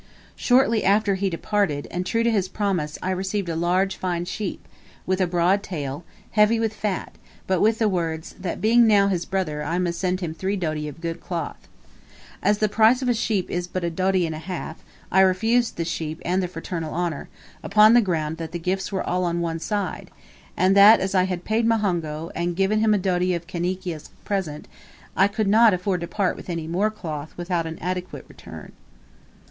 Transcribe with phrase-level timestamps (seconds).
[0.35, 4.67] Shortly after he departed, and true to his promise, I received a large, fine sheep,
[5.05, 7.13] with a broad tail, heavy with fat;
[7.45, 10.87] but with the words: "That being now his brother, I must send him three doti
[10.87, 11.67] of good cloth."
[12.41, 15.77] As the price of a sheep is but a doti and a half, I refused
[15.77, 17.29] the sheep and the fraternal honour,
[17.61, 20.09] upon the ground that the gifts were all on one side;
[20.57, 24.07] and that, as I had paid muhongo, and given him a doti of Kaniki as
[24.07, 24.67] a present,
[25.15, 28.71] I could not, afford to part with any more cloth without an adequate return.